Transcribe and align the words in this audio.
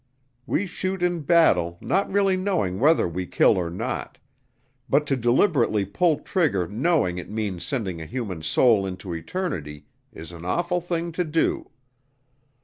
We 0.47 0.65
shoot 0.65 1.03
in 1.03 1.19
battle 1.19 1.77
not 1.79 2.11
really 2.11 2.35
knowing 2.35 2.79
whether 2.79 3.07
we 3.07 3.27
kill 3.27 3.55
or 3.55 3.69
not, 3.69 4.17
but 4.89 5.05
to 5.05 5.15
deliberately 5.15 5.85
pull 5.85 6.21
trigger 6.21 6.67
knowing 6.67 7.19
it 7.19 7.29
means 7.29 7.63
sending 7.67 8.01
a 8.01 8.07
human 8.07 8.41
soul 8.41 8.87
into 8.87 9.13
eternity 9.13 9.85
is 10.11 10.31
an 10.31 10.43
awful 10.43 10.81
thing 10.81 11.11
to 11.11 11.23
do. 11.23 11.69